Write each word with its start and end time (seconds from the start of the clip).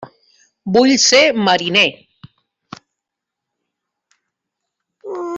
Vull 0.77 0.93
ser 1.03 1.19
mariner! 1.49 1.83